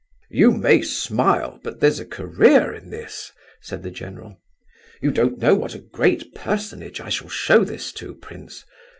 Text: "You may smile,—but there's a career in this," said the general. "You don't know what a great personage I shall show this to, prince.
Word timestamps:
"You 0.31 0.49
may 0.49 0.81
smile,—but 0.81 1.79
there's 1.79 1.99
a 1.99 2.07
career 2.07 2.73
in 2.73 2.89
this," 2.89 3.31
said 3.61 3.83
the 3.83 3.91
general. 3.91 4.41
"You 4.99 5.11
don't 5.11 5.37
know 5.37 5.53
what 5.53 5.75
a 5.75 5.89
great 5.93 6.33
personage 6.33 6.99
I 6.99 7.09
shall 7.09 7.29
show 7.29 7.63
this 7.63 7.91
to, 8.01 8.15
prince. 8.15 8.65